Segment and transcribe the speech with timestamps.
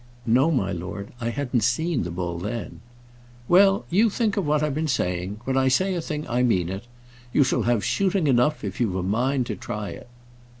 [0.25, 1.13] "No, my lord.
[1.21, 2.79] I hadn't seen the bull then."
[3.47, 5.39] "Well; you think of what I've been saying.
[5.43, 6.85] When I say a thing, I mean it.
[7.31, 10.09] You shall have shooting enough, if you have a mind to try it."